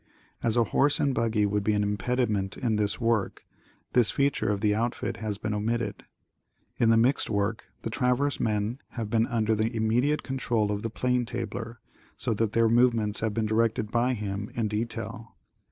[0.41, 3.45] As a horse and buggy would be an impediment in this work,
[3.93, 6.05] this feature of the outfit has been omitted.
[6.79, 10.89] In the mixed work the traverse men have been under the immediate control of the
[10.89, 11.77] plane tabler,
[12.17, 15.35] so that their movements have been directed by him in de tail.